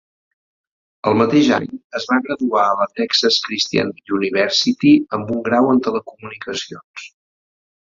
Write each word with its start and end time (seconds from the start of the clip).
El 1.11 1.17
mateix 1.21 1.49
any, 1.57 1.67
es 1.99 2.07
va 2.13 2.17
graduar 2.29 2.65
a 2.71 2.73
la 2.81 2.89
Texas 3.03 3.39
Christian 3.47 3.95
University 4.21 4.99
amb 5.21 5.35
un 5.39 5.49
grau 5.53 5.75
en 5.79 5.87
telecomunicacions. 5.91 7.11